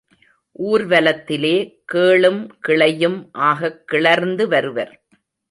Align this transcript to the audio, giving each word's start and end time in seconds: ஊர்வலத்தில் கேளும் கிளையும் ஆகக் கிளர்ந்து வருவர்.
ஊர்வலத்தில் 0.51 1.79
கேளும் 1.93 2.49
கிளையும் 2.67 3.29
ஆகக் 3.31 3.87
கிளர்ந்து 3.87 4.47
வருவர். 4.47 5.03